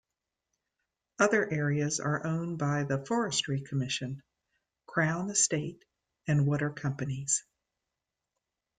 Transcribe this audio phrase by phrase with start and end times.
[1.19, 4.23] Other areas are owned by the Forestry Commission,
[4.87, 5.85] Crown Estate
[6.27, 7.43] and Water Companies.